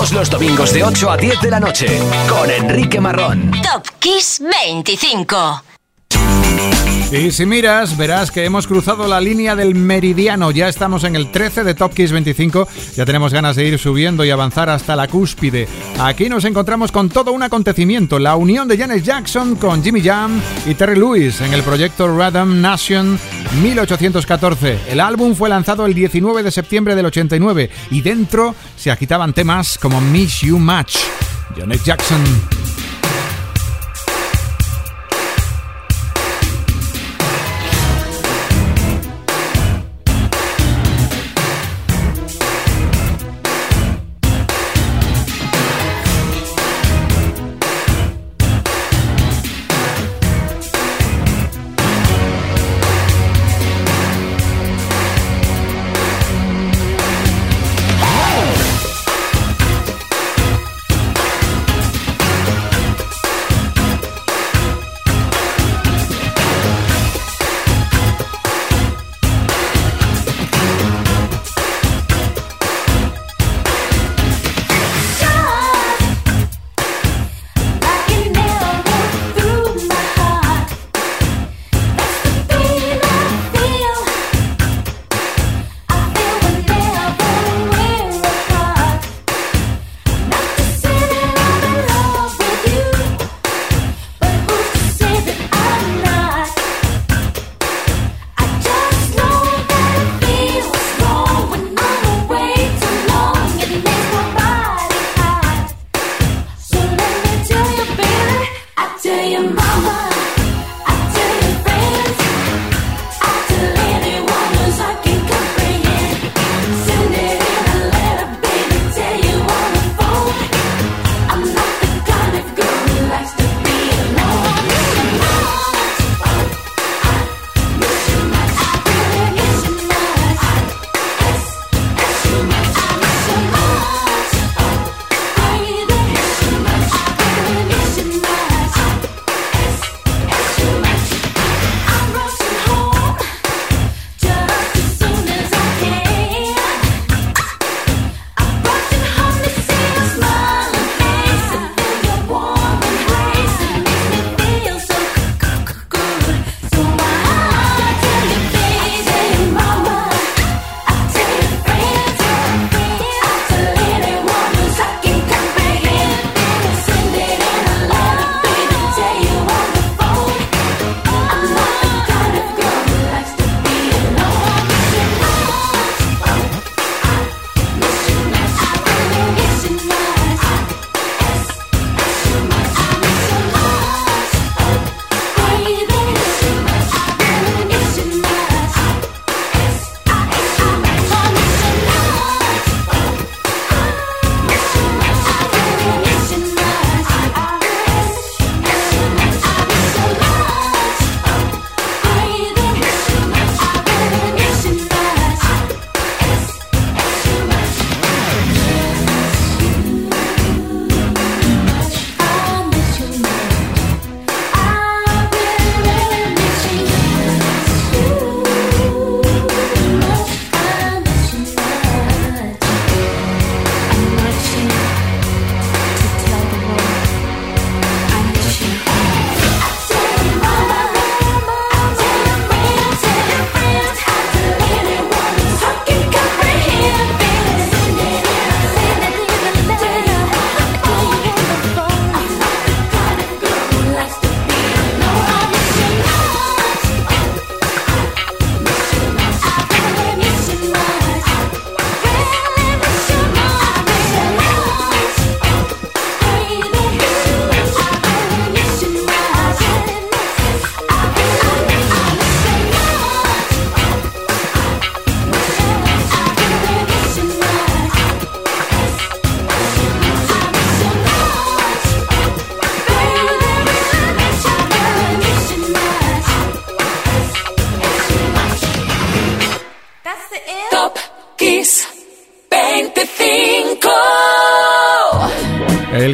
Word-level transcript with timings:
Todos 0.00 0.12
los 0.12 0.30
domingos 0.30 0.72
de 0.72 0.82
8 0.82 1.10
a 1.10 1.16
10 1.18 1.42
de 1.42 1.50
la 1.50 1.60
noche 1.60 1.86
con 2.26 2.50
Enrique 2.50 2.98
Marrón. 3.02 3.50
Top 3.62 3.86
Kiss 3.98 4.40
25. 4.40 5.69
Y 7.12 7.32
si 7.32 7.44
miras, 7.44 7.96
verás 7.96 8.30
que 8.30 8.44
hemos 8.44 8.68
cruzado 8.68 9.08
la 9.08 9.20
línea 9.20 9.56
del 9.56 9.74
meridiano. 9.74 10.52
Ya 10.52 10.68
estamos 10.68 11.02
en 11.02 11.16
el 11.16 11.32
13 11.32 11.64
de 11.64 11.74
Top 11.74 11.92
Kiss 11.92 12.12
25. 12.12 12.68
Ya 12.96 13.04
tenemos 13.04 13.32
ganas 13.32 13.56
de 13.56 13.66
ir 13.66 13.78
subiendo 13.80 14.24
y 14.24 14.30
avanzar 14.30 14.70
hasta 14.70 14.94
la 14.94 15.08
cúspide. 15.08 15.66
Aquí 15.98 16.28
nos 16.28 16.44
encontramos 16.44 16.92
con 16.92 17.08
todo 17.08 17.32
un 17.32 17.42
acontecimiento: 17.42 18.20
la 18.20 18.36
unión 18.36 18.68
de 18.68 18.78
Janet 18.78 19.02
Jackson 19.02 19.56
con 19.56 19.82
Jimmy 19.82 20.02
Jam 20.02 20.40
y 20.66 20.74
Terry 20.74 20.96
Lewis 20.96 21.40
en 21.40 21.52
el 21.52 21.64
proyecto 21.64 22.06
Rhythm 22.06 22.60
Nation 22.60 23.18
1814. 23.60 24.78
El 24.88 25.00
álbum 25.00 25.34
fue 25.34 25.48
lanzado 25.48 25.86
el 25.86 25.94
19 25.94 26.44
de 26.44 26.50
septiembre 26.52 26.94
del 26.94 27.06
89 27.06 27.70
y 27.90 28.02
dentro 28.02 28.54
se 28.76 28.92
agitaban 28.92 29.32
temas 29.32 29.78
como 29.78 30.00
Miss 30.00 30.42
You 30.42 30.60
Much. 30.60 30.96
Janet 31.56 31.82
Jackson. 31.82 32.59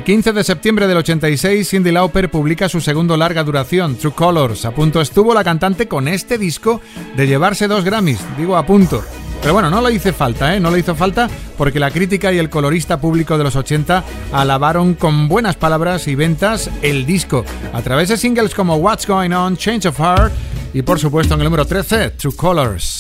15 0.07 0.35
de 0.35 0.45
septiembre 0.45 0.87
del 0.87 0.99
86, 0.99 1.69
Cindy 1.69 1.91
Lauper 1.91 2.31
publica 2.31 2.69
su 2.69 2.81
segundo 2.81 3.17
larga 3.17 3.43
duración, 3.43 3.97
True 3.97 4.15
Colors. 4.15 4.65
A 4.65 4.71
punto 4.71 5.01
estuvo 5.01 5.35
la 5.35 5.43
cantante 5.43 5.89
con 5.89 6.07
este 6.07 6.39
disco 6.39 6.81
de 7.17 7.27
llevarse 7.27 7.67
dos 7.67 7.83
Grammys, 7.83 8.21
digo 8.39 8.57
a 8.57 8.65
punto. 8.65 9.03
Pero 9.41 9.55
bueno, 9.55 9.69
no 9.69 9.81
le 9.81 9.93
hizo 9.93 10.13
falta, 10.13 10.55
¿eh? 10.55 10.61
No 10.61 10.71
le 10.71 10.79
hizo 10.79 10.95
falta 10.95 11.29
porque 11.59 11.81
la 11.81 11.91
crítica 11.91 12.33
y 12.33 12.39
el 12.39 12.51
colorista 12.51 13.01
público 13.01 13.37
de 13.37 13.43
los 13.43 13.57
80 13.57 14.05
alabaron 14.31 14.95
con 14.95 15.27
buenas 15.27 15.57
palabras 15.57 16.07
y 16.07 16.15
ventas 16.15 16.71
el 16.83 17.05
disco 17.05 17.45
a 17.73 17.83
través 17.83 18.09
de 18.09 18.17
singles 18.17 18.55
como 18.55 18.77
What's 18.77 19.09
Going 19.09 19.33
On, 19.33 19.57
Change 19.57 19.89
of 19.89 19.99
Heart 19.99 20.33
y 20.73 20.83
por 20.83 21.01
supuesto 21.01 21.35
en 21.35 21.41
el 21.41 21.47
número 21.47 21.65
13, 21.65 22.11
True 22.11 22.37
Colors. 22.37 22.96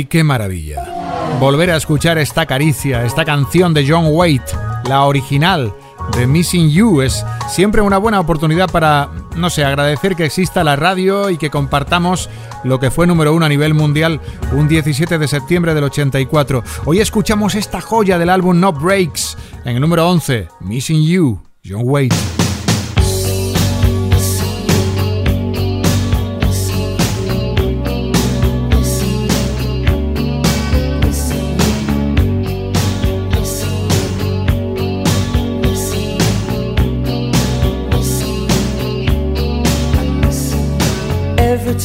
Y 0.00 0.06
qué 0.06 0.24
maravilla. 0.24 1.36
Volver 1.38 1.70
a 1.70 1.76
escuchar 1.76 2.16
esta 2.16 2.46
caricia, 2.46 3.04
esta 3.04 3.26
canción 3.26 3.74
de 3.74 3.86
John 3.86 4.06
Waite, 4.08 4.50
la 4.88 5.04
original 5.04 5.74
de 6.16 6.26
Missing 6.26 6.70
You, 6.70 7.02
es 7.02 7.22
siempre 7.50 7.82
una 7.82 7.98
buena 7.98 8.18
oportunidad 8.18 8.70
para, 8.70 9.10
no 9.36 9.50
sé, 9.50 9.62
agradecer 9.62 10.16
que 10.16 10.24
exista 10.24 10.64
la 10.64 10.74
radio 10.74 11.28
y 11.28 11.36
que 11.36 11.50
compartamos 11.50 12.30
lo 12.64 12.80
que 12.80 12.90
fue 12.90 13.06
número 13.06 13.34
uno 13.34 13.44
a 13.44 13.50
nivel 13.50 13.74
mundial 13.74 14.22
un 14.52 14.68
17 14.68 15.18
de 15.18 15.28
septiembre 15.28 15.74
del 15.74 15.84
84. 15.84 16.64
Hoy 16.86 17.00
escuchamos 17.00 17.54
esta 17.54 17.82
joya 17.82 18.18
del 18.18 18.30
álbum 18.30 18.58
No 18.58 18.72
Breaks 18.72 19.36
en 19.66 19.74
el 19.74 19.82
número 19.82 20.08
11, 20.08 20.48
Missing 20.60 21.02
You, 21.02 21.42
John 21.62 21.82
Waite. 21.84 22.16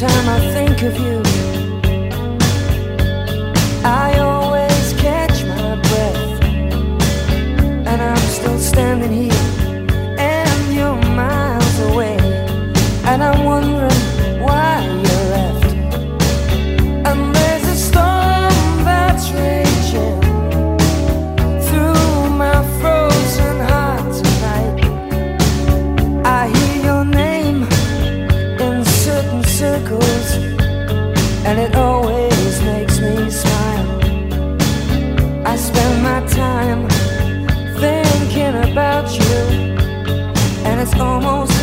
Time 0.07 0.35
almost 40.99 41.54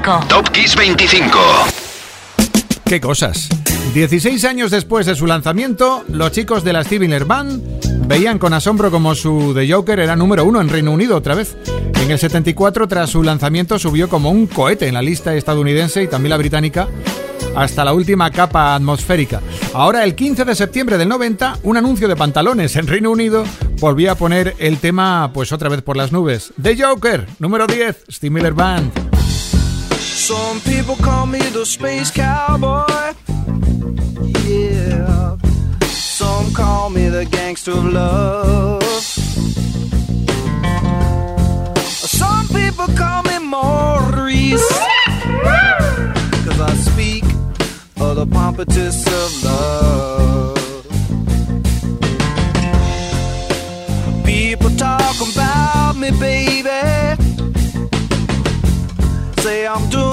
Top 0.00 0.48
Kiss 0.52 0.74
25. 0.74 1.38
Qué 2.86 2.98
cosas. 2.98 3.46
16 3.92 4.42
años 4.46 4.70
después 4.70 5.04
de 5.04 5.14
su 5.14 5.26
lanzamiento, 5.26 6.02
los 6.08 6.32
chicos 6.32 6.64
de 6.64 6.72
la 6.72 6.82
Stevie 6.82 7.08
Miller 7.08 7.26
Band 7.26 7.62
veían 8.06 8.38
con 8.38 8.54
asombro 8.54 8.90
como 8.90 9.14
su 9.14 9.52
The 9.54 9.70
Joker 9.70 10.00
era 10.00 10.16
número 10.16 10.46
uno 10.46 10.62
en 10.62 10.70
Reino 10.70 10.92
Unido 10.92 11.18
otra 11.18 11.34
vez. 11.34 11.58
En 12.02 12.10
el 12.10 12.18
74, 12.18 12.88
tras 12.88 13.10
su 13.10 13.22
lanzamiento, 13.22 13.78
subió 13.78 14.08
como 14.08 14.30
un 14.30 14.46
cohete 14.46 14.88
en 14.88 14.94
la 14.94 15.02
lista 15.02 15.34
estadounidense 15.34 16.02
y 16.02 16.08
también 16.08 16.30
la 16.30 16.38
británica 16.38 16.88
hasta 17.54 17.84
la 17.84 17.92
última 17.92 18.30
capa 18.30 18.74
atmosférica. 18.74 19.42
Ahora, 19.74 20.04
el 20.04 20.14
15 20.14 20.46
de 20.46 20.54
septiembre 20.54 20.96
del 20.96 21.10
90, 21.10 21.58
un 21.64 21.76
anuncio 21.76 22.08
de 22.08 22.16
pantalones 22.16 22.76
en 22.76 22.86
Reino 22.86 23.10
Unido 23.10 23.44
volvía 23.78 24.12
a 24.12 24.14
poner 24.14 24.54
el 24.58 24.78
tema, 24.78 25.30
pues 25.34 25.52
otra 25.52 25.68
vez 25.68 25.82
por 25.82 25.98
las 25.98 26.12
nubes. 26.12 26.54
The 26.60 26.82
Joker, 26.82 27.26
número 27.38 27.66
10, 27.66 28.04
Steve 28.08 28.30
Miller 28.30 28.54
Band. 28.54 29.11
Some 30.22 30.60
people 30.60 30.94
call 30.94 31.26
me 31.26 31.40
the 31.40 31.66
space 31.66 32.12
cowboy. 32.12 33.12
Yeah. 34.46 35.36
Some 35.88 36.54
call 36.54 36.90
me 36.90 37.08
the 37.08 37.24
gangster 37.24 37.72
of 37.72 37.84
love. 37.92 38.84
Some 42.20 42.46
people 42.50 42.86
call 42.96 43.24
me 43.24 43.40
Maurice. 43.40 44.68
Cause 46.44 46.60
I 46.60 46.72
speak 46.76 47.24
of 48.00 48.14
the 48.14 48.26
pompatus 48.30 49.04
of 49.04 49.44
love. 49.44 50.56
People 54.24 54.70
talk 54.76 55.16
about 55.20 55.96
me, 55.96 56.12
baby 56.12 56.62
say 59.42 59.66
I'm 59.66 59.90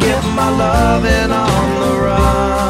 get 0.00 0.24
my 0.34 0.48
loving 0.48 1.30
on 1.30 1.80
the 1.80 2.00
run. 2.00 2.69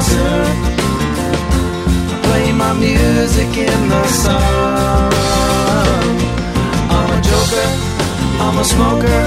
sinner. 0.00 0.44
I 2.12 2.16
play 2.26 2.52
my 2.52 2.72
music 2.74 3.50
in 3.56 3.80
the 3.88 4.04
sun. 4.22 5.12
I'm 6.96 7.10
a 7.16 7.20
joker, 7.28 7.68
I'm 8.44 8.56
a 8.58 8.64
smoker, 8.64 9.17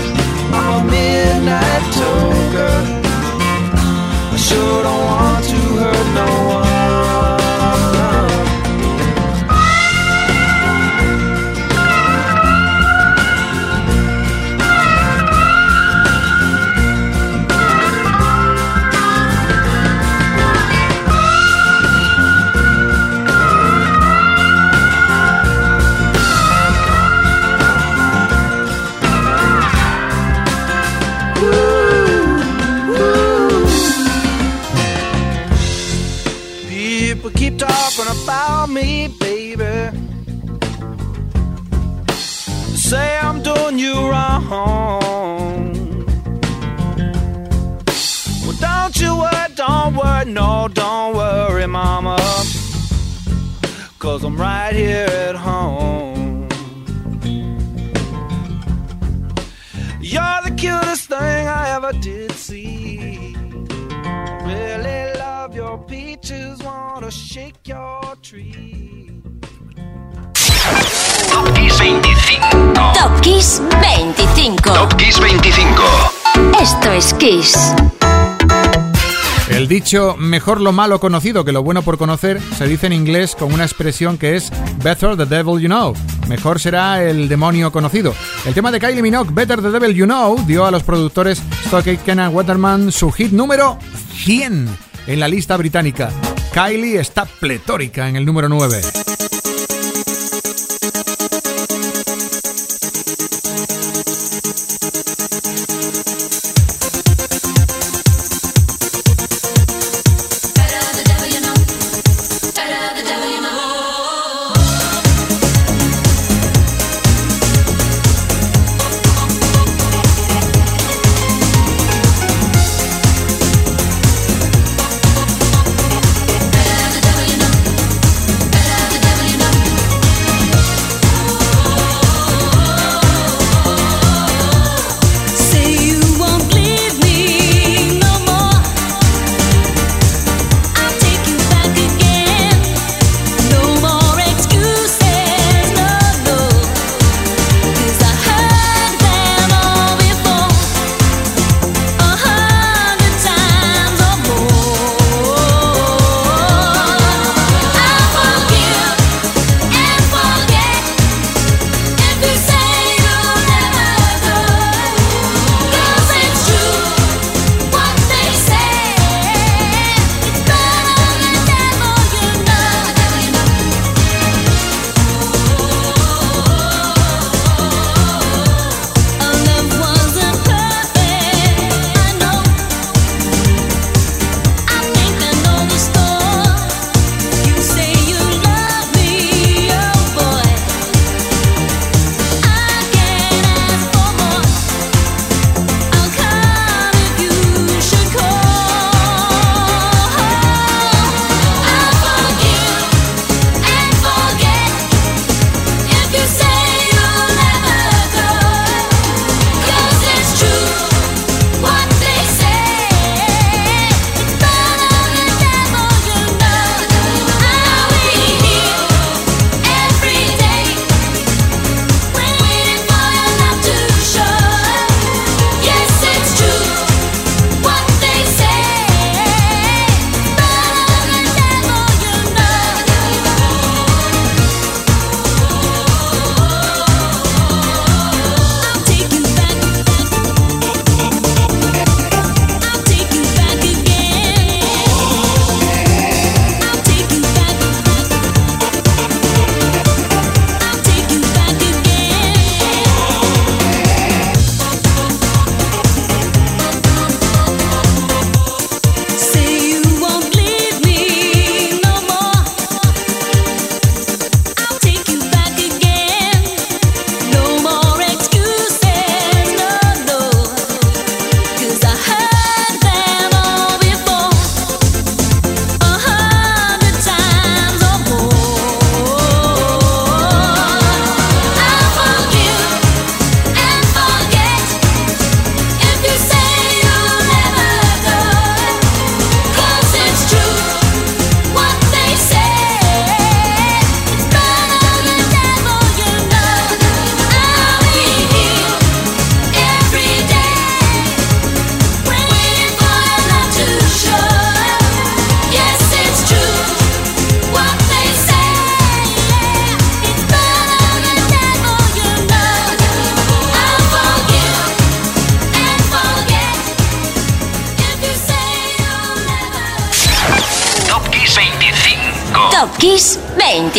El 79.47 79.67
dicho 79.67 80.15
mejor 80.17 80.59
lo 80.59 80.71
malo 80.71 80.99
conocido 80.99 81.45
que 81.45 81.51
lo 81.51 81.61
bueno 81.61 81.83
por 81.83 81.99
conocer 81.99 82.41
se 82.57 82.65
dice 82.65 82.87
en 82.87 82.93
inglés 82.93 83.35
con 83.35 83.53
una 83.53 83.63
expresión 83.63 84.17
que 84.17 84.35
es 84.35 84.51
Better 84.83 85.15
the 85.15 85.27
devil 85.27 85.61
you 85.61 85.67
know. 85.67 85.93
Mejor 86.27 86.59
será 86.59 87.03
el 87.03 87.29
demonio 87.29 87.71
conocido. 87.71 88.15
El 88.43 88.55
tema 88.55 88.71
de 88.71 88.79
Kylie 88.79 89.03
Minogue, 89.03 89.31
Better 89.31 89.61
the 89.61 89.69
devil 89.69 89.93
you 89.93 90.05
know, 90.05 90.43
dio 90.47 90.65
a 90.65 90.71
los 90.71 90.81
productores 90.81 91.43
Stockade 91.67 91.99
Kenan 91.99 92.33
Waterman 92.33 92.91
su 92.91 93.11
hit 93.11 93.31
número 93.31 93.77
100 94.15 94.67
en 95.05 95.19
la 95.19 95.27
lista 95.27 95.57
británica. 95.57 96.09
Kylie 96.55 96.99
está 96.99 97.25
pletórica 97.25 98.09
en 98.09 98.15
el 98.15 98.25
número 98.25 98.49
9. 98.49 98.81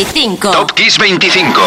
25. 0.02 0.50
Top 0.50 0.72
Kiss 0.72 0.98
25. 0.98 1.60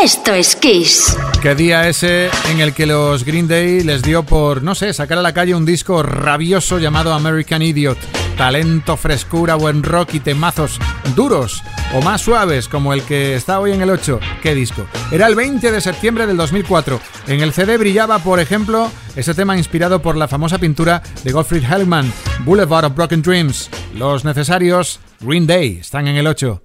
Esto 0.00 0.32
es 0.32 0.54
Kiss. 0.54 1.16
Qué 1.42 1.56
día 1.56 1.88
ese 1.88 2.30
en 2.48 2.60
el 2.60 2.72
que 2.72 2.86
los 2.86 3.24
Green 3.24 3.48
Day 3.48 3.80
les 3.80 4.02
dio 4.02 4.22
por, 4.22 4.62
no 4.62 4.76
sé, 4.76 4.92
sacar 4.92 5.18
a 5.18 5.22
la 5.22 5.34
calle 5.34 5.52
un 5.52 5.66
disco 5.66 6.04
rabioso 6.04 6.78
llamado 6.78 7.12
American 7.12 7.62
Idiot. 7.62 7.98
Talento, 8.36 8.96
frescura, 8.96 9.56
buen 9.56 9.82
rock 9.82 10.14
y 10.14 10.20
temazos 10.20 10.78
duros 11.16 11.64
o 11.92 12.00
más 12.02 12.20
suaves 12.20 12.68
como 12.68 12.92
el 12.92 13.02
que 13.02 13.34
está 13.34 13.58
hoy 13.58 13.72
en 13.72 13.82
el 13.82 13.90
8. 13.90 14.20
¿Qué 14.42 14.54
disco? 14.54 14.86
Era 15.10 15.26
el 15.26 15.34
20 15.34 15.72
de 15.72 15.80
septiembre 15.80 16.28
del 16.28 16.36
2004. 16.36 17.00
En 17.26 17.40
el 17.40 17.52
CD 17.52 17.78
brillaba, 17.78 18.20
por 18.20 18.38
ejemplo, 18.38 18.92
ese 19.16 19.34
tema 19.34 19.58
inspirado 19.58 20.00
por 20.00 20.16
la 20.16 20.28
famosa 20.28 20.58
pintura 20.58 21.02
de 21.24 21.32
Gottfried 21.32 21.64
Hellman, 21.64 22.12
Boulevard 22.44 22.84
of 22.84 22.94
Broken 22.94 23.22
Dreams. 23.22 23.70
Los 23.96 24.24
necesarios 24.24 25.00
Green 25.20 25.48
Day 25.48 25.78
están 25.80 26.06
en 26.06 26.14
el 26.14 26.28
8. 26.28 26.62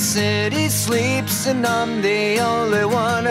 City 0.00 0.68
sleeps 0.70 1.46
and 1.46 1.66
I'm 1.66 2.00
the 2.00 2.40
only 2.40 2.86
one 2.86 3.26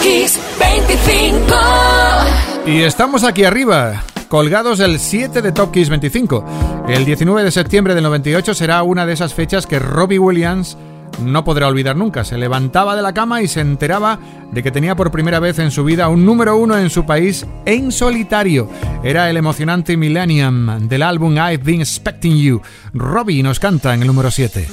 Kiss 0.00 0.38
25. 0.60 1.54
Y 2.66 2.82
estamos 2.82 3.24
aquí 3.24 3.42
arriba, 3.42 4.04
colgados 4.28 4.78
el 4.78 5.00
7 5.00 5.42
de 5.42 5.50
Top 5.50 5.72
Kiss 5.72 5.88
25. 5.88 6.84
El 6.88 7.04
19 7.04 7.42
de 7.42 7.50
septiembre 7.50 7.94
del 7.94 8.04
98 8.04 8.54
será 8.54 8.84
una 8.84 9.04
de 9.04 9.14
esas 9.14 9.34
fechas 9.34 9.66
que 9.66 9.80
Robbie 9.80 10.20
Williams 10.20 10.76
no 11.20 11.42
podrá 11.42 11.66
olvidar 11.66 11.96
nunca. 11.96 12.24
Se 12.24 12.38
levantaba 12.38 12.94
de 12.94 13.02
la 13.02 13.12
cama 13.12 13.42
y 13.42 13.48
se 13.48 13.60
enteraba 13.62 14.20
de 14.52 14.62
que 14.62 14.70
tenía 14.70 14.94
por 14.94 15.10
primera 15.10 15.40
vez 15.40 15.58
en 15.58 15.72
su 15.72 15.82
vida 15.82 16.08
un 16.08 16.24
número 16.24 16.56
uno 16.56 16.78
en 16.78 16.88
su 16.88 17.04
país 17.04 17.44
en 17.66 17.90
solitario. 17.90 18.70
Era 19.02 19.28
el 19.28 19.36
emocionante 19.36 19.96
Millennium 19.96 20.88
del 20.88 21.02
álbum 21.02 21.36
I've 21.36 21.64
Been 21.64 21.80
Expecting 21.80 22.36
You. 22.36 22.62
Robbie 22.92 23.42
nos 23.42 23.58
canta 23.58 23.92
en 23.92 24.02
el 24.02 24.06
número 24.06 24.30
7. 24.30 24.68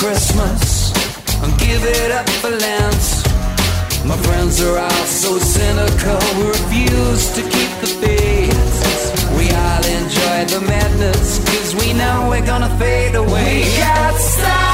Christmas, 0.00 0.92
and 1.42 1.52
give 1.58 1.84
it 1.84 2.10
up 2.10 2.26
for 2.40 2.48
Lent. 2.48 3.04
My 4.06 4.16
friends 4.16 4.62
are 4.62 4.78
all 4.78 5.04
so 5.04 5.38
cynical, 5.38 6.18
we 6.38 6.48
refuse 6.48 7.28
to 7.34 7.42
keep 7.42 7.70
the 7.82 7.90
faith. 8.00 9.30
We 9.36 9.50
all 9.50 9.84
enjoy 9.84 10.38
the 10.54 10.64
madness, 10.66 11.38
cause 11.40 11.74
we 11.74 11.92
know 11.92 12.28
we're 12.30 12.46
gonna 12.46 12.74
fade 12.78 13.14
away. 13.14 13.64
We 13.64 13.76
got 13.76 14.14
stars 14.16 14.69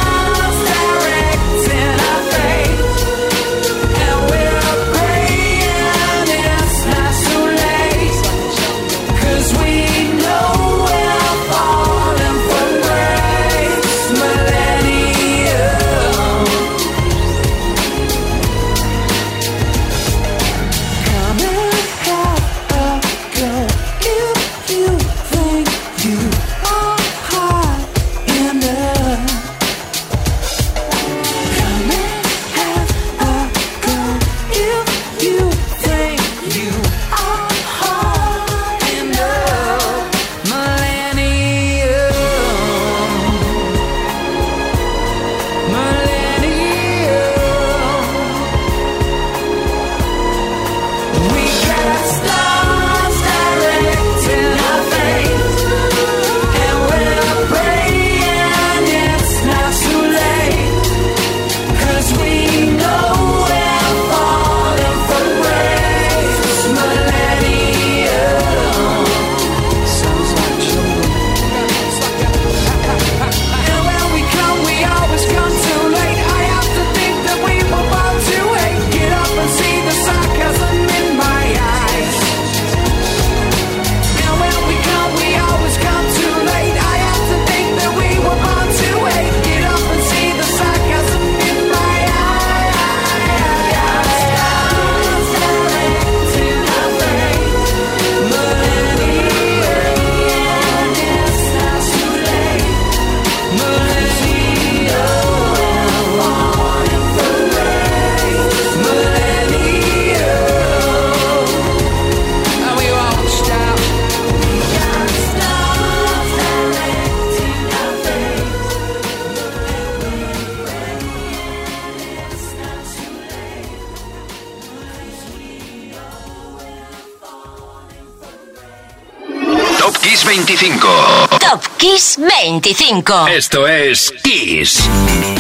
25. 132.61 133.29
Esto 133.29 133.67
es 133.67 134.13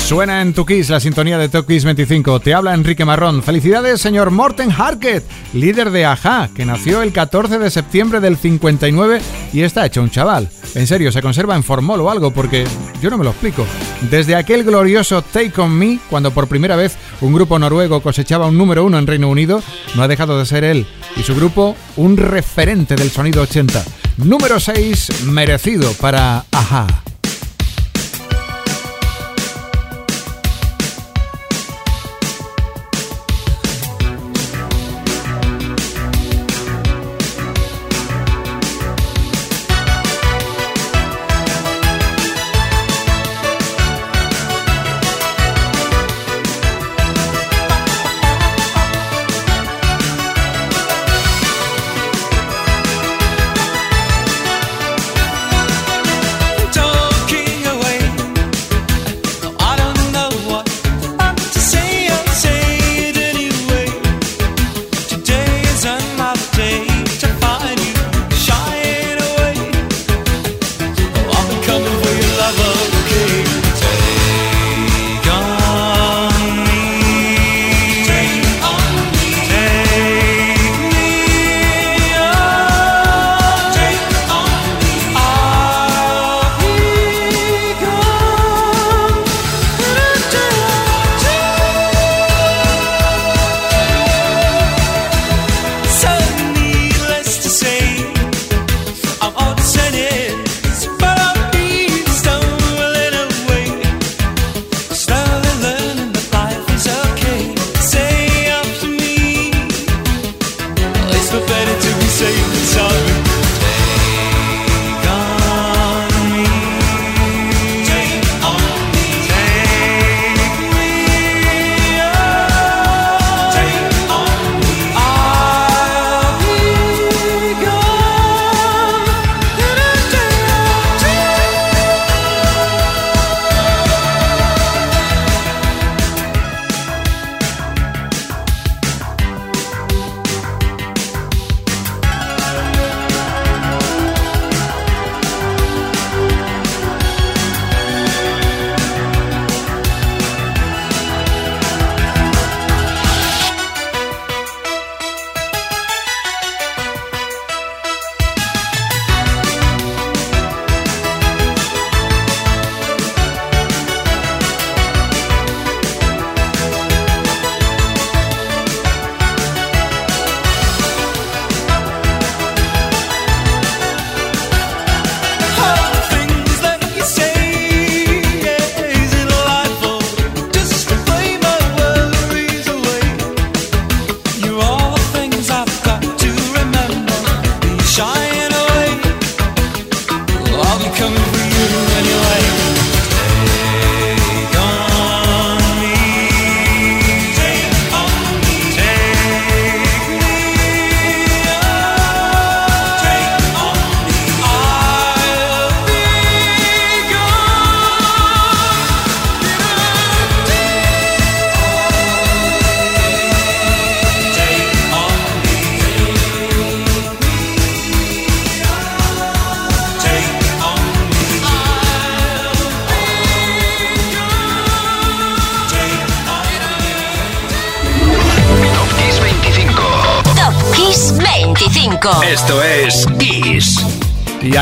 Suena 0.00 0.42
en 0.42 0.52
tu 0.52 0.66
Kiss 0.66 0.90
la 0.90 0.98
sintonía 0.98 1.38
de 1.38 1.48
Top 1.48 1.68
Kiss 1.68 1.84
25. 1.84 2.40
Te 2.40 2.54
habla 2.54 2.74
Enrique 2.74 3.04
Marrón. 3.04 3.40
Felicidades, 3.40 4.00
señor 4.00 4.32
Morten 4.32 4.72
Harket, 4.76 5.22
líder 5.52 5.90
de 5.90 6.04
Aja, 6.04 6.50
que 6.52 6.64
nació 6.64 7.02
el 7.02 7.12
14 7.12 7.60
de 7.60 7.70
septiembre 7.70 8.18
del 8.18 8.36
59 8.36 9.20
y 9.52 9.60
está 9.60 9.86
hecho 9.86 10.02
un 10.02 10.10
chaval. 10.10 10.48
En 10.74 10.88
serio, 10.88 11.12
se 11.12 11.22
conserva 11.22 11.54
en 11.54 11.62
formol 11.62 12.00
o 12.00 12.10
algo 12.10 12.32
porque 12.32 12.66
yo 13.00 13.08
no 13.08 13.16
me 13.16 13.22
lo 13.22 13.30
explico. 13.30 13.64
Desde 14.10 14.34
aquel 14.34 14.64
glorioso 14.64 15.22
Take 15.22 15.60
On 15.60 15.70
Me, 15.70 16.00
cuando 16.10 16.32
por 16.32 16.48
primera 16.48 16.74
vez 16.74 16.96
un 17.20 17.32
grupo 17.32 17.60
noruego 17.60 18.02
cosechaba 18.02 18.46
un 18.46 18.58
número 18.58 18.84
uno 18.84 18.98
en 18.98 19.06
Reino 19.06 19.28
Unido, 19.28 19.62
no 19.94 20.02
ha 20.02 20.08
dejado 20.08 20.36
de 20.36 20.46
ser 20.46 20.64
él 20.64 20.84
y 21.16 21.22
su 21.22 21.36
grupo 21.36 21.76
un 21.96 22.16
referente 22.16 22.96
del 22.96 23.12
sonido 23.12 23.42
80. 23.42 23.84
Número 24.16 24.58
6, 24.58 25.26
merecido 25.26 25.92
para 25.94 26.44
Aja. 26.50 26.86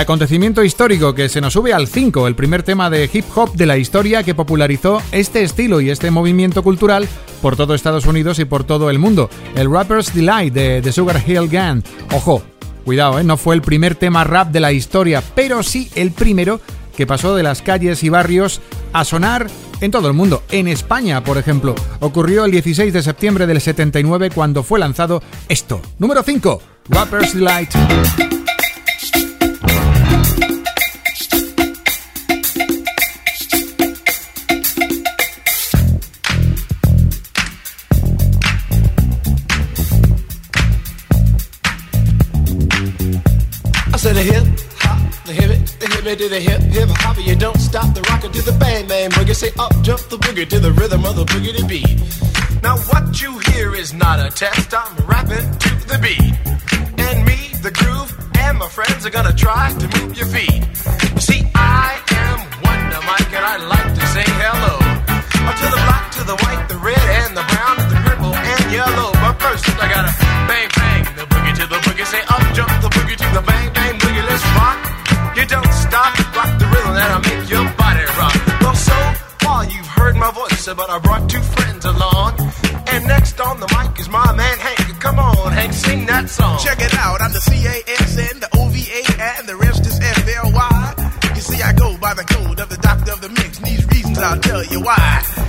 Acontecimiento 0.05 0.63
histórico 0.63 1.15
que 1.15 1.31
se 1.31 1.41
nos 1.41 1.55
sube 1.55 1.73
al 1.73 1.89
5, 1.89 2.29
el 2.29 2.35
primer 2.35 2.63
tema 2.63 2.91
de 2.91 3.09
hip 3.11 3.25
hop 3.35 3.55
de 3.55 3.65
la 3.65 3.79
historia 3.79 4.23
que 4.23 4.35
popularizó 4.35 5.01
este 5.13 5.43
estilo 5.43 5.81
y 5.81 5.89
este 5.89 6.11
movimiento 6.11 6.63
cultural 6.63 7.09
por 7.41 7.57
todo 7.57 7.75
Estados 7.75 8.05
Unidos 8.05 8.39
y 8.39 8.45
por 8.45 8.65
todo 8.65 8.91
el 8.91 8.99
mundo. 8.99 9.31
El 9.55 9.71
Rapper's 9.71 10.15
Delight 10.15 10.53
de 10.53 10.83
The 10.83 10.93
Sugar 10.93 11.23
Hill 11.27 11.49
Gang. 11.49 11.83
Ojo, 12.13 12.43
cuidado, 12.85 13.19
¿eh? 13.19 13.25
no 13.25 13.39
fue 13.39 13.55
el 13.55 13.63
primer 13.63 13.95
tema 13.95 14.25
rap 14.25 14.53
de 14.53 14.61
la 14.61 14.73
historia, 14.73 15.23
pero 15.35 15.63
sí 15.63 15.89
el 15.95 16.11
primero 16.13 16.61
que 16.95 17.07
pasó 17.07 17.35
de 17.35 17.43
las 17.43 17.63
calles 17.63 18.05
y 18.05 18.11
barrios 18.11 18.61
a 18.93 19.07
sonar 19.07 19.47
en 19.81 19.91
todo 19.91 20.07
el 20.09 20.15
mundo. 20.15 20.43
En 20.51 20.69
España, 20.69 21.25
por 21.25 21.39
ejemplo, 21.39 21.75
ocurrió 22.01 22.45
el 22.45 22.51
16 22.51 22.93
de 22.93 23.03
septiembre 23.03 23.47
del 23.47 23.63
79 23.63 24.31
cuando 24.35 24.63
fue 24.63 24.79
lanzado 24.79 25.23
esto. 25.49 25.81
Número 25.99 26.23
5, 26.23 26.61
Rapper's 26.91 27.35
Delight. 27.35 27.71
Hip 46.05 46.19
to 46.19 46.29
the 46.29 46.41
hip 46.41 46.61
hip 46.61 46.89
hop. 46.91 47.17
You 47.19 47.37
don't 47.37 47.59
stop 47.59 47.95
the 47.95 48.03
rocker 48.03 48.29
to 48.29 48.43
the 48.43 48.53
bang 48.53 48.87
bang 48.87 49.11
boogie. 49.11 49.35
Say 49.35 49.51
up 49.59 49.73
jump 49.83 50.01
the 50.13 50.17
boogie 50.17 50.49
to 50.49 50.61
the 50.61 50.73
rhythm 50.73 51.05
of 51.05 51.17
the 51.17 51.25
boogie 51.25 51.57
to 51.57 51.65
beat. 51.67 51.99
Now 52.63 52.77
what 52.91 53.21
you 53.21 53.39
hear 53.51 53.75
is 53.75 53.93
not 53.93 54.21
a 54.21 54.31
test. 54.31 54.75
I'm 54.75 54.97
rapping 55.07 55.49
to 55.65 55.71
the 55.89 55.99
beat, 56.05 56.33
and 57.09 57.25
me, 57.25 57.39
the 57.63 57.71
groove, 57.71 58.11
and 58.39 58.59
my 58.59 58.69
friends 58.69 59.07
are 59.07 59.11
gonna 59.11 59.33
try 59.33 59.73
to 59.73 59.87
move 59.99 60.17
your 60.17 60.27
feet. 60.27 60.63
You 61.15 61.21
see, 61.21 61.43
I 61.55 62.01
am 62.25 62.39
Wonder 62.65 63.01
Mike, 63.09 63.33
and 63.33 63.45
I 63.45 63.57
like 63.75 63.91
to 63.95 64.07
say 64.15 64.25
hello 64.43 64.75
Uh, 65.47 65.53
to 65.61 65.67
the 65.75 65.81
black, 65.87 66.07
to 66.19 66.23
the 66.25 66.37
white, 66.45 66.69
the 66.69 66.79
red, 66.79 67.05
and 67.21 67.37
the 67.37 67.45
brown, 67.53 67.75
and 67.81 67.91
the 67.93 68.01
purple 68.09 68.35
and 68.35 68.73
yellow. 68.73 69.13
But 69.13 69.35
first, 69.41 69.65
I 69.81 69.89
gotta 69.89 70.13
bang 70.49 70.69
bang 70.77 70.84
voice, 80.75 80.87
but 80.87 80.91
I 80.91 80.99
brought 80.99 81.31
two 81.31 81.41
friends 81.41 81.85
along. 81.85 82.53
And 82.87 83.07
next 83.07 83.41
on 83.41 83.61
the 83.61 83.66
mic 83.66 83.99
is 83.99 84.09
my 84.09 84.33
man 84.35 84.59
Hank. 84.59 85.01
Come 85.01 85.18
on, 85.18 85.53
Hank, 85.53 85.72
sing 85.72 86.07
that 86.07 86.29
song. 86.29 86.59
Check 86.59 86.81
it 86.81 86.95
out, 86.95 87.20
I'm 87.20 87.33
the 87.33 87.41
C-A-S-N, 87.41 88.41
the 88.41 88.49
O-V-A, 88.57 89.22
and 89.22 89.49
the 89.49 89.57
rest 89.57 89.87
is 89.87 89.99
F-L-Y. 90.01 91.11
You 91.35 91.41
see, 91.41 91.62
I 91.62 91.72
go 91.72 91.97
by 91.99 92.14
the 92.14 92.25
code 92.25 92.61
of 92.61 92.68
the 92.68 92.77
doctor 92.77 93.12
of 93.12 93.20
the 93.20 93.29
mix, 93.29 93.59
and 93.59 93.66
these 93.66 93.87
reasons 93.89 94.18
I'll 94.18 94.41
tell 94.41 94.64
you 94.64 94.81
why. 94.81 95.43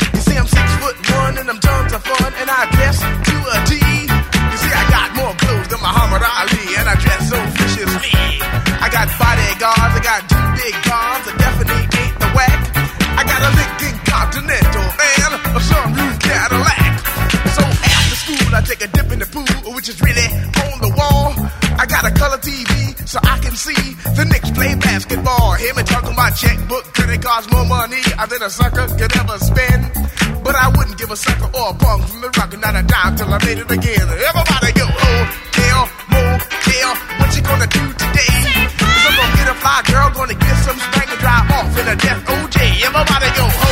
See 23.55 23.95
the 24.19 24.25
Knicks 24.27 24.51
play 24.51 24.75
basketball. 24.75 25.53
Hear 25.55 25.73
me 25.75 25.83
talking 25.83 26.11
about 26.11 26.35
checkbook, 26.35 26.83
credit 26.93 27.21
cards, 27.23 27.49
more 27.51 27.65
money 27.65 28.01
than 28.03 28.41
a 28.43 28.49
sucker 28.49 28.87
could 28.99 29.15
ever 29.15 29.37
spend. 29.39 29.81
But 30.43 30.55
I 30.55 30.67
wouldn't 30.75 30.97
give 30.97 31.09
a 31.09 31.15
sucker 31.15 31.49
or 31.55 31.71
a 31.71 31.73
punk 31.73 32.03
from 32.03 32.21
the 32.21 32.29
rock, 32.35 32.51
not 32.59 32.75
a 32.75 32.83
dime 32.83 33.15
till 33.15 33.31
I 33.31 33.39
made 33.47 33.59
it 33.59 33.71
again. 33.71 34.05
Everybody 34.05 34.71
go, 34.75 34.85
oh, 34.85 35.21
hotel, 35.55 35.81
motel, 36.11 36.91
what 37.19 37.29
you 37.35 37.41
gonna 37.41 37.67
do 37.67 37.83
today? 37.95 38.35
Cause 38.75 39.03
I'm 39.07 39.15
gonna 39.15 39.35
get 39.39 39.47
a 39.47 39.55
fly 39.55 39.81
girl, 39.87 40.07
gonna 40.11 40.35
get 40.35 40.55
some 40.67 40.77
spank 40.77 41.09
and 41.15 41.19
drive 41.23 41.47
off 41.55 41.71
in 41.79 41.87
a 41.87 41.95
death 41.95 42.21
OJ. 42.27 42.57
Everybody 42.83 43.29
go, 43.39 43.45
oh. 43.47 43.64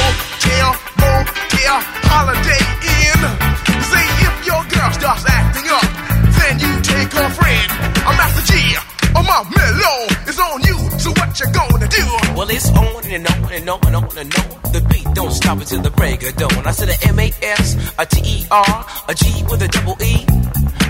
And 13.13 13.27
on 13.27 13.53
and 13.53 13.69
on 13.69 13.79
and 13.85 13.95
on 13.95 14.17
and 14.17 14.35
on. 14.35 14.71
The 14.73 14.81
beat 14.89 15.05
don't 15.13 15.31
stop 15.31 15.59
until 15.59 15.81
the 15.81 15.91
break 15.91 16.23
of 16.23 16.35
dawn. 16.35 16.65
I 16.65 16.71
said 16.71 16.89
a 16.89 17.07
M 17.07 17.19
A 17.19 17.31
S, 17.41 17.93
a 17.99 18.05
T 18.05 18.21
E 18.25 18.45
R, 18.49 18.85
a 19.07 19.13
G 19.13 19.43
with 19.49 19.61
a 19.61 19.67
double 19.67 19.97
E. 20.01 20.25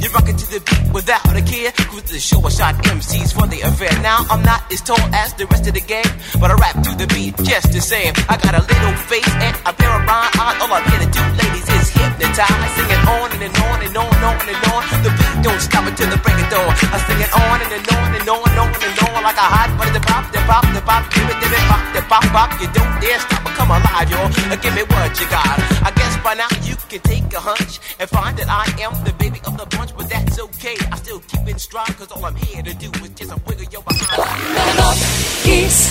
You're 0.00 0.12
rocking 0.12 0.36
to 0.36 0.46
the 0.50 0.60
beat 0.60 0.92
without 0.92 1.24
a 1.34 1.42
care. 1.42 1.72
Cruise 1.90 2.10
the 2.10 2.20
show, 2.20 2.40
I 2.44 2.50
shot 2.50 2.74
MCs 2.84 3.32
for 3.32 3.46
the 3.46 3.60
affair. 3.62 3.92
Now 4.02 4.26
I'm 4.30 4.42
not 4.42 4.70
as 4.72 4.80
tall 4.80 5.00
as 5.14 5.34
the 5.34 5.46
rest 5.46 5.66
of 5.66 5.74
the 5.74 5.80
gang, 5.80 6.08
but 6.40 6.50
I 6.50 6.54
rap 6.54 6.76
to 6.84 6.90
the 6.96 7.06
beat 7.08 7.36
just 7.42 7.72
the 7.72 7.80
same. 7.80 8.12
I 8.28 8.36
got 8.36 8.54
a 8.54 8.62
little 8.62 8.96
face 9.08 9.32
and 9.40 9.54
a 9.64 9.72
pair 9.72 9.92
of 9.92 10.02
rhyme 10.04 10.32
eyes. 10.38 10.56
All 10.60 10.72
I'm 10.72 10.84
here 10.90 11.00
to 11.00 11.10
do, 11.10 11.22
ladies, 11.40 11.66
is 11.68 11.88
hypnotize. 11.94 12.70
Singing 12.76 13.04
on 13.08 13.28
and, 13.32 13.42
and 13.48 13.56
on 13.64 13.78
and 13.80 13.96
on 13.96 14.10
and 14.12 14.24
on 14.24 14.46
and 14.48 14.62
on. 14.72 14.82
The 15.04 15.10
beat 15.14 15.36
don't 15.42 15.62
stop 15.62 15.84
until 15.86 16.08
the 16.10 16.18
break 16.20 16.38
of 16.42 16.48
dawn. 16.50 16.72
I 16.90 16.98
sing 17.06 17.20
it 17.20 17.32
on 17.32 17.56
and, 17.62 17.72
and 17.72 17.86
on 17.88 18.10
and 18.14 18.28
on 18.28 18.42
and 18.44 18.58
on 18.58 18.70
and 18.74 18.96
on 19.08 19.20
like 19.24 19.40
a 19.40 19.48
hot 19.48 19.70
butter. 19.78 19.94
The 19.94 20.02
pop, 20.04 20.24
the 20.34 20.40
pop, 20.44 20.64
the 20.74 20.82
pop, 20.82 21.02
give 21.14 21.28
it, 21.30 21.38
give 21.40 21.52
it, 21.52 21.64
pop, 21.70 21.82
pop, 22.08 22.24
pop. 22.34 22.50
You 22.60 22.68
don't 22.72 23.00
dare 23.00 23.18
stop 23.20 23.44
or 23.44 23.50
come 23.56 23.70
alive, 23.70 24.10
y'all. 24.10 24.30
Uh, 24.52 24.56
Give 24.56 24.74
me 24.74 24.82
what 24.82 25.20
you 25.20 25.26
got. 25.28 25.58
I 25.82 25.92
guess 25.96 26.16
by 26.22 26.34
now 26.34 26.48
you 26.62 26.76
can 26.88 27.00
take 27.00 27.32
a 27.32 27.40
hunch 27.40 27.80
and 27.98 28.08
find 28.08 28.36
that 28.38 28.48
I 28.48 28.64
am 28.82 28.92
the 29.04 29.12
baby 29.14 29.40
of 29.46 29.56
the 29.58 29.66
bunch, 29.76 29.94
but 29.96 30.08
that's 30.08 30.38
okay. 30.38 30.76
I 30.92 30.96
still 30.96 31.20
keep 31.20 31.46
in 31.48 31.58
stride, 31.58 31.96
cause 31.96 32.10
all 32.12 32.24
I'm 32.24 32.36
here 32.36 32.62
to 32.62 32.74
do 32.74 32.90
is 33.04 33.10
just 33.10 33.32
a 33.32 33.36
wiggle 33.46 33.66
your 33.70 33.82
behind. 33.82 34.98
Kiss 35.44 35.90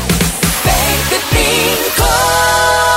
25. 0.64 2.93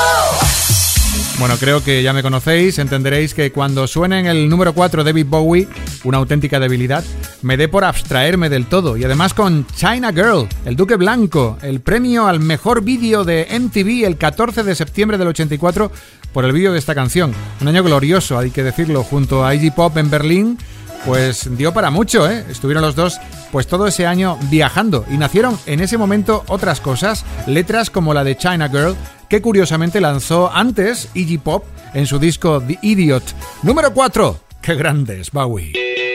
Bueno, 1.38 1.56
creo 1.58 1.84
que 1.84 2.02
ya 2.02 2.14
me 2.14 2.22
conocéis, 2.22 2.78
entenderéis 2.78 3.34
que 3.34 3.52
cuando 3.52 3.86
suene 3.86 4.20
en 4.20 4.26
el 4.26 4.48
número 4.48 4.72
4 4.72 5.04
David 5.04 5.26
Bowie, 5.28 5.68
una 6.04 6.16
auténtica 6.16 6.58
debilidad, 6.58 7.04
me 7.42 7.58
dé 7.58 7.68
por 7.68 7.84
abstraerme 7.84 8.48
del 8.48 8.64
todo. 8.64 8.96
Y 8.96 9.04
además 9.04 9.34
con 9.34 9.66
China 9.76 10.12
Girl, 10.14 10.48
el 10.64 10.76
Duque 10.76 10.96
Blanco, 10.96 11.58
el 11.60 11.80
premio 11.80 12.26
al 12.26 12.40
mejor 12.40 12.82
vídeo 12.82 13.24
de 13.24 13.46
MTV 13.50 14.06
el 14.06 14.16
14 14.16 14.62
de 14.62 14.74
septiembre 14.74 15.18
del 15.18 15.28
84 15.28 15.92
por 16.32 16.46
el 16.46 16.52
vídeo 16.52 16.72
de 16.72 16.78
esta 16.78 16.94
canción. 16.94 17.34
Un 17.60 17.68
año 17.68 17.84
glorioso, 17.84 18.38
hay 18.38 18.50
que 18.50 18.62
decirlo, 18.62 19.02
junto 19.04 19.44
a 19.44 19.54
Iggy 19.54 19.72
Pop 19.72 19.94
en 19.98 20.08
Berlín. 20.08 20.58
Pues 21.04 21.54
dio 21.56 21.72
para 21.72 21.90
mucho, 21.90 22.28
¿eh? 22.28 22.44
Estuvieron 22.50 22.82
los 22.82 22.96
dos 22.96 23.20
pues 23.52 23.68
todo 23.68 23.86
ese 23.86 24.06
año 24.06 24.38
viajando 24.50 25.04
y 25.08 25.18
nacieron 25.18 25.56
en 25.66 25.80
ese 25.80 25.98
momento 25.98 26.44
otras 26.48 26.80
cosas, 26.80 27.24
letras 27.46 27.90
como 27.90 28.12
la 28.12 28.24
de 28.24 28.36
China 28.36 28.68
Girl, 28.68 28.96
que 29.28 29.42
curiosamente 29.42 30.00
lanzó 30.00 30.50
antes 30.52 31.08
Iggy 31.14 31.38
Pop 31.38 31.64
en 31.94 32.06
su 32.06 32.18
disco 32.18 32.60
The 32.60 32.78
Idiot. 32.82 33.24
Número 33.62 33.92
4. 33.92 34.40
¡Qué 34.62 34.74
grandes, 34.74 35.30
Bowie! 35.30 36.05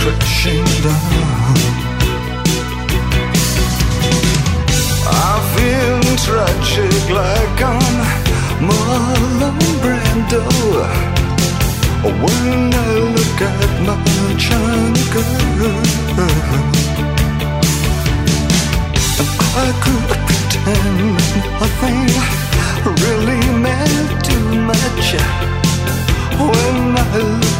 Crashing 0.00 0.64
down. 0.84 1.56
I 5.06 5.32
feel 5.52 6.00
tragic 6.24 7.02
like 7.20 7.60
I'm 7.72 7.96
Marlon 8.66 9.58
Brando 9.82 10.44
When 12.22 12.72
I 12.72 12.90
look 13.16 13.40
at 13.50 13.72
my 13.86 13.96
China 14.46 15.02
girl 15.12 16.00
I 19.52 19.68
could 19.82 20.04
pretend 20.28 20.98
nothing 21.60 22.08
really 23.04 23.42
meant 23.64 24.10
too 24.24 24.48
much 24.70 25.06
When 26.38 26.96
I 26.96 27.18
look 27.42 27.59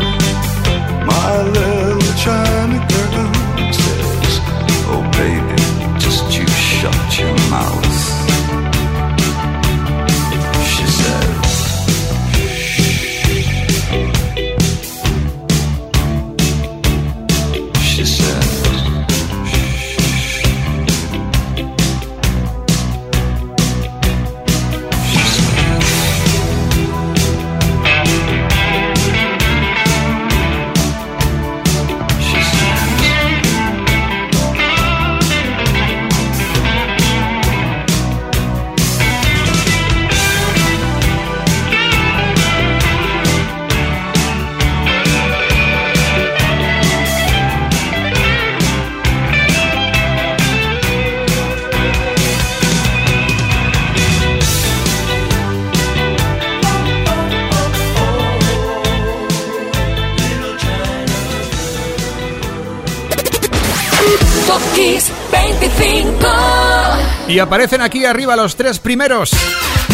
aparecen 67.41 67.81
aquí 67.81 68.05
arriba 68.05 68.35
los 68.35 68.55
tres 68.55 68.79
primeros. 68.79 69.31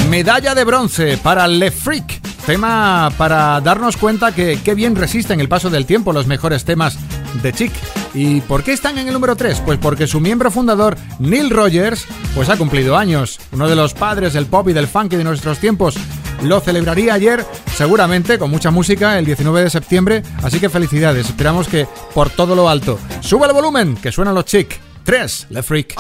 Medalla 0.10 0.54
de 0.54 0.64
bronce 0.64 1.18
para 1.18 1.48
Le 1.48 1.72
Freak. 1.72 2.22
Tema 2.45 3.12
para 3.18 3.60
darnos 3.62 3.98
cuenta 3.98 4.34
que 4.34 4.60
qué 4.64 4.74
bien 4.74 4.95
resisten 4.95 5.39
el 5.39 5.50
paso 5.50 5.70
del 5.70 5.86
tiempo 5.86 6.14
los 6.14 6.28
mejores 6.28 6.66
temas 6.66 6.98
de 7.41 7.54
Chic. 7.54 7.74
¿Y 8.14 8.41
por 8.41 8.64
qué 8.64 8.74
están 8.74 8.98
en 8.98 9.08
el 9.08 9.14
número 9.14 9.36
3? 9.36 9.62
Pues 9.66 9.78
porque 9.80 10.08
su 10.08 10.20
miembro 10.20 10.52
fundador, 10.52 10.98
Neil 11.20 11.50
Rogers, 11.50 12.06
pues 12.36 12.50
ha 12.50 12.58
cumplido 12.58 12.98
años. 12.98 13.39
Uno 13.52 13.68
de 13.68 13.76
los 13.76 13.93
padres 13.93 14.34
del 14.34 14.45
pop 14.45 14.70
y 14.70 14.74
del 14.74 14.88
funk 14.88 15.12
de 15.12 15.24
nuestros 15.24 15.60
tiempos. 15.60 15.95
Lo 16.43 16.60
celebraría 16.60 17.14
ayer, 17.14 17.45
seguramente 17.76 18.38
con 18.38 18.50
mucha 18.50 18.72
música, 18.72 19.18
el 19.20 19.26
19 19.26 19.64
de 19.64 19.70
septiembre. 19.70 20.24
Así 20.43 20.60
que 20.60 20.70
felicidades. 20.70 21.28
Esperamos 21.28 21.68
que 21.68 21.88
por 22.14 22.30
todo 22.30 22.56
lo 22.56 22.70
alto. 22.70 23.00
Sube 23.22 23.48
el 23.48 23.54
volumen, 23.54 23.95
que 23.95 24.12
suenan 24.12 24.36
los 24.36 24.45
Chic. 24.45 24.80
3, 25.04 25.48
Le 25.52 25.64
Freak. 25.64 25.95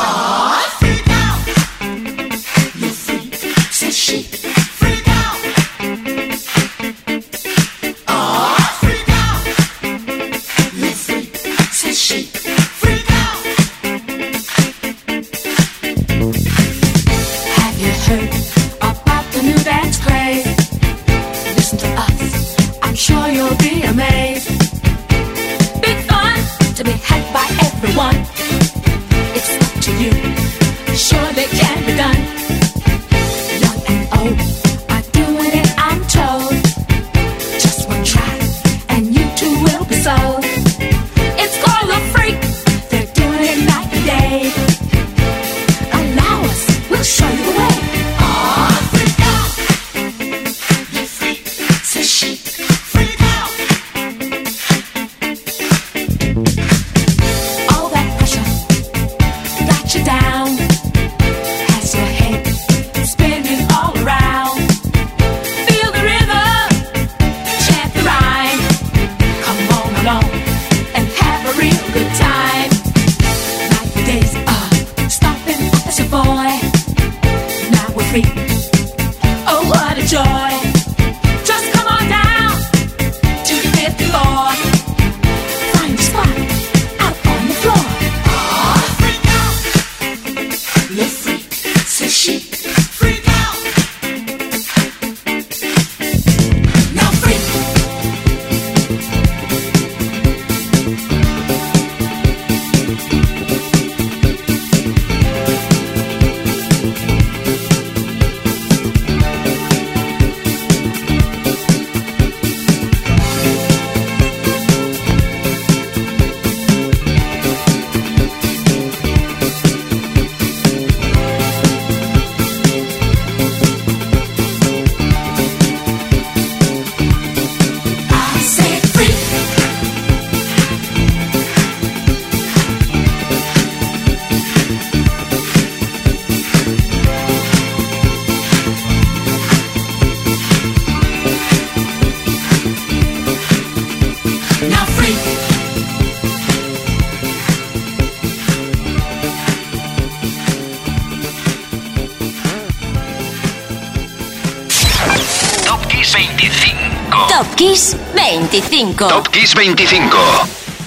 25. 158.77 159.07
Top 159.07 159.27
Kiss 159.29 159.55
25. 159.55 160.15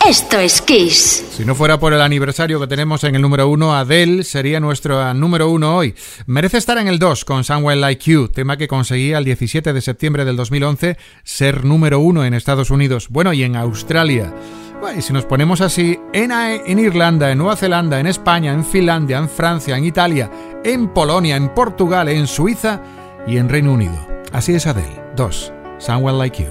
Esto 0.08 0.38
es 0.38 0.62
Kiss. 0.62 1.24
Si 1.32 1.44
no 1.44 1.56
fuera 1.56 1.80
por 1.80 1.92
el 1.92 2.00
aniversario 2.00 2.60
que 2.60 2.68
tenemos 2.68 3.02
en 3.02 3.16
el 3.16 3.22
número 3.22 3.48
1, 3.48 3.74
Adele 3.74 4.22
sería 4.22 4.60
nuestro 4.60 5.12
número 5.12 5.50
1 5.50 5.76
hoy. 5.76 5.96
Merece 6.26 6.58
estar 6.58 6.78
en 6.78 6.86
el 6.86 7.00
2 7.00 7.24
con 7.24 7.42
Someone 7.42 7.80
Like 7.80 8.08
You, 8.08 8.28
tema 8.28 8.56
que 8.56 8.68
conseguía 8.68 9.18
el 9.18 9.24
17 9.24 9.72
de 9.72 9.80
septiembre 9.80 10.24
del 10.24 10.36
2011 10.36 10.98
ser 11.24 11.64
número 11.64 11.98
1 11.98 12.26
en 12.26 12.34
Estados 12.34 12.70
Unidos, 12.70 13.08
bueno, 13.08 13.32
y 13.32 13.42
en 13.42 13.56
Australia. 13.56 14.32
Bueno, 14.80 15.00
y 15.00 15.02
si 15.02 15.12
nos 15.12 15.24
ponemos 15.24 15.60
así, 15.60 15.98
en, 16.12 16.30
en 16.30 16.78
Irlanda, 16.78 17.32
en 17.32 17.38
Nueva 17.38 17.56
Zelanda, 17.56 17.98
en 17.98 18.06
España, 18.06 18.52
en 18.52 18.64
Finlandia, 18.64 19.18
en 19.18 19.28
Francia, 19.28 19.76
en 19.76 19.84
Italia, 19.84 20.30
en 20.62 20.94
Polonia, 20.94 21.34
en 21.34 21.48
Portugal, 21.48 22.08
en 22.08 22.28
Suiza 22.28 22.80
y 23.26 23.36
en 23.36 23.48
Reino 23.48 23.72
Unido. 23.72 24.06
Así 24.32 24.54
es 24.54 24.68
Adele. 24.68 25.02
2. 25.16 25.52
Someone 25.80 26.18
Like 26.18 26.40
You. 26.40 26.50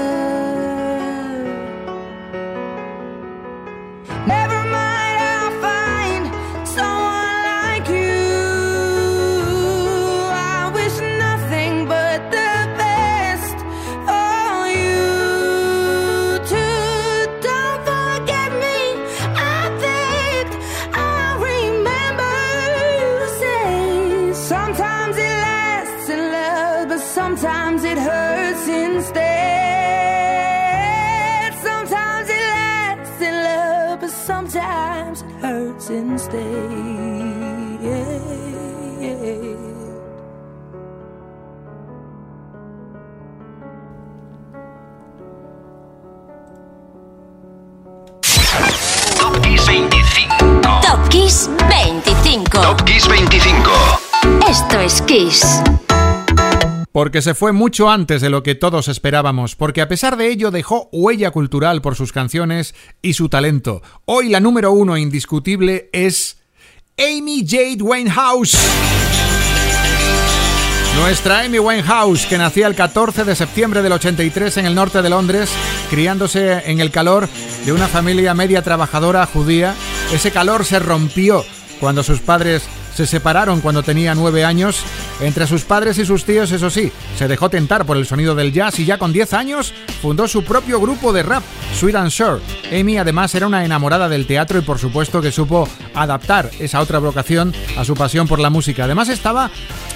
25. 52.31 52.61
Top 52.61 52.85
Kiss 52.85 53.09
25. 53.09 53.69
Esto 54.49 54.79
es 54.79 55.01
Kiss. 55.01 55.61
Porque 56.93 57.21
se 57.21 57.33
fue 57.33 57.51
mucho 57.51 57.89
antes 57.89 58.21
de 58.21 58.29
lo 58.29 58.41
que 58.41 58.55
todos 58.55 58.87
esperábamos, 58.87 59.57
porque 59.57 59.81
a 59.81 59.89
pesar 59.89 60.15
de 60.15 60.29
ello 60.29 60.49
dejó 60.49 60.87
huella 60.93 61.31
cultural 61.31 61.81
por 61.81 61.97
sus 61.97 62.13
canciones 62.13 62.73
y 63.01 63.15
su 63.15 63.27
talento. 63.27 63.81
Hoy 64.05 64.29
la 64.29 64.39
número 64.39 64.71
uno 64.71 64.95
indiscutible 64.95 65.89
es 65.91 66.37
Amy 66.97 67.45
Jade 67.45 67.81
Winehouse. 67.81 68.57
Nuestra 71.01 71.41
Amy 71.41 71.59
Winehouse, 71.59 72.27
que 72.27 72.37
nacía 72.37 72.67
el 72.67 72.75
14 72.75 73.25
de 73.25 73.35
septiembre 73.35 73.81
del 73.81 73.91
83 73.91 74.55
en 74.55 74.67
el 74.67 74.75
norte 74.75 75.01
de 75.01 75.09
Londres, 75.09 75.49
criándose 75.89 76.71
en 76.71 76.79
el 76.79 76.91
calor 76.91 77.27
de 77.65 77.73
una 77.73 77.89
familia 77.89 78.33
media 78.33 78.61
trabajadora 78.61 79.25
judía, 79.25 79.75
ese 80.13 80.31
calor 80.31 80.63
se 80.63 80.79
rompió 80.79 81.43
cuando 81.81 82.03
sus 82.03 82.19
padres 82.19 82.61
se 82.95 83.07
separaron 83.07 83.61
cuando 83.61 83.83
tenía 83.83 84.15
nueve 84.15 84.45
años. 84.45 84.83
Entre 85.19 85.47
sus 85.47 85.63
padres 85.63 85.97
y 85.97 86.05
sus 86.05 86.23
tíos, 86.23 86.51
eso 86.51 86.69
sí, 86.69 86.91
se 87.17 87.27
dejó 87.27 87.49
tentar 87.49 87.85
por 87.85 87.97
el 87.97 88.05
sonido 88.05 88.35
del 88.35 88.53
jazz 88.53 88.79
y 88.79 88.85
ya 88.85 88.97
con 88.97 89.11
10 89.11 89.33
años 89.33 89.73
fundó 90.01 90.27
su 90.27 90.43
propio 90.43 90.79
grupo 90.79 91.11
de 91.13 91.23
rap, 91.23 91.43
Sweet 91.75 91.95
and 91.95 92.11
Sure. 92.11 92.39
Amy 92.71 92.97
además 92.97 93.33
era 93.35 93.47
una 93.47 93.65
enamorada 93.65 94.07
del 94.09 94.27
teatro 94.27 94.59
y 94.59 94.61
por 94.61 94.79
supuesto 94.79 95.21
que 95.21 95.31
supo 95.31 95.67
adaptar 95.93 96.49
esa 96.59 96.79
otra 96.79 96.99
vocación 96.99 97.53
a 97.77 97.85
su 97.85 97.95
pasión 97.95 98.27
por 98.27 98.39
la 98.39 98.49
música. 98.49 98.85
Además 98.85 99.09
estaba 99.09 99.51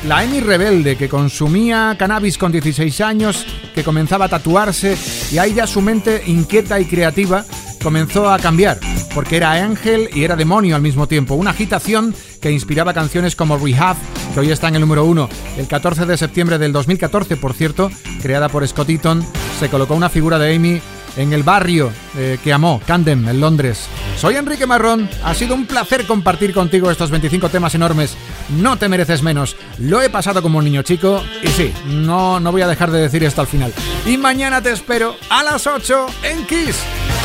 la 0.08 0.20
Amy 0.20 0.40
rebelde 0.40 0.96
que 0.96 1.10
consumía 1.10 1.96
cannabis 1.98 2.38
con 2.38 2.52
16 2.52 3.02
años, 3.02 3.46
que 3.74 3.84
comenzaba 3.84 4.26
a 4.26 4.30
tatuarse 4.30 4.98
y 5.32 5.38
ahí 5.38 5.54
ya 5.54 5.68
su 5.68 5.82
mente 5.82 6.24
inquieta 6.28 6.80
y 6.80 6.86
creativa 6.86 7.46
comenzó 7.86 8.32
a 8.32 8.40
cambiar, 8.40 8.80
porque 9.14 9.38
era 9.38 9.52
ángel 9.52 10.10
y 10.12 10.24
era 10.24 10.36
demonio 10.36 10.76
al 10.76 10.82
mismo 10.82 11.08
tiempo. 11.08 11.36
Una 11.36 11.52
agitación 11.52 12.16
que 12.42 12.50
inspiraba 12.50 12.96
canciones 12.96 13.36
como 13.36 13.60
Rehab, 13.60 13.96
que 14.34 14.40
hoy 14.40 14.50
está 14.50 14.70
en 14.70 14.76
el 14.76 14.82
número 14.82 15.06
uno. 15.06 15.30
El 15.56 15.68
14 15.68 16.08
de 16.08 16.18
septiembre 16.18 16.58
del 16.58 16.74
2014, 16.74 17.38
por 17.38 17.54
cierto, 17.54 17.92
creada 18.24 18.50
por 18.50 18.68
Scott 18.68 18.90
Eaton, 18.90 19.24
se 19.60 19.70
colocó 19.70 19.94
una 19.94 20.10
figura 20.10 20.40
de 20.40 20.56
Amy 20.56 20.82
en 21.16 21.32
el 21.32 21.44
barrio 21.44 21.92
eh, 22.18 22.40
que 22.44 22.52
amó, 22.52 22.82
Camden, 22.88 23.28
en 23.28 23.40
Londres. 23.40 23.86
Soy 24.18 24.36
Enrique 24.36 24.66
Marrón, 24.66 25.08
ha 25.24 25.36
sido 25.36 25.54
un 25.54 25.68
placer 25.68 26.08
compartir 26.08 26.52
contigo 26.52 26.90
estos 26.90 27.12
25 27.12 27.50
temas 27.50 27.76
enormes. 27.76 28.18
No 28.50 28.78
te 28.78 28.90
mereces 28.90 29.22
menos. 29.22 29.56
Lo 29.78 30.02
he 30.02 30.10
pasado 30.10 30.42
como 30.42 30.58
un 30.58 30.66
niño 30.66 30.82
chico 30.82 31.22
y 31.44 31.50
sí, 31.50 31.72
no, 31.86 32.40
no 32.40 32.52
voy 32.52 32.64
a 32.64 32.68
dejar 32.68 32.90
de 32.90 33.02
decir 33.02 33.24
esto 33.24 33.42
al 33.42 33.48
final. 33.48 33.72
Y 34.08 34.18
mañana 34.18 34.60
te 34.64 34.72
espero 34.72 35.16
a 35.30 35.44
las 35.44 35.68
8 35.68 36.08
en 36.24 36.48
Kiss. 36.48 36.78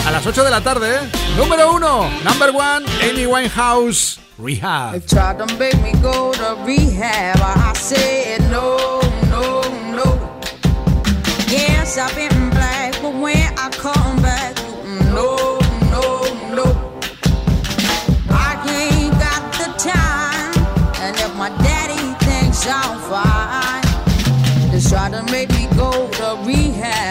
A 0.07 0.11
las 0.11 0.26
8 0.26 0.44
de 0.44 0.51
la 0.51 0.61
tarde, 0.61 0.96
¿eh? 0.96 1.11
Número 1.36 1.72
1, 1.72 2.11
number 2.24 2.51
1, 2.51 2.86
Amy 3.09 3.26
Winehouse, 3.26 4.18
Rehab. 4.38 4.92
They 4.92 5.01
tried 5.01 5.38
to 5.38 5.46
make 5.59 5.80
me 5.82 5.92
go 6.03 6.32
to 6.32 6.57
rehab. 6.64 7.38
I 7.40 7.72
said 7.74 8.40
no, 8.51 9.01
no, 9.28 9.61
no. 9.94 10.40
Yes, 11.48 11.98
I've 11.98 12.14
been 12.16 12.51
black, 12.51 13.01
but 13.03 13.14
when 13.14 13.36
I 13.59 13.68
come 13.70 14.20
back, 14.22 14.57
no, 15.14 15.59
no, 15.90 16.24
no. 16.55 16.64
I 18.30 18.57
ain't 18.68 19.12
got 19.12 19.42
the 19.61 19.68
time, 19.78 20.53
and 21.03 21.16
if 21.16 21.34
my 21.36 21.51
daddy 21.62 22.14
thinks 22.24 22.66
I'm 22.66 22.98
fine, 23.11 23.82
they 24.72 24.80
try 24.80 25.11
to 25.11 25.22
make 25.30 25.51
me 25.51 25.68
go 25.76 25.90
to 25.92 26.38
rehab. 26.46 27.09